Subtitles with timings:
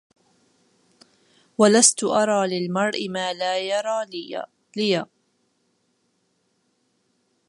[1.57, 4.05] وَلَستُ أَرى لِلمَرءِ ما لا يَرى
[4.75, 5.05] لِيا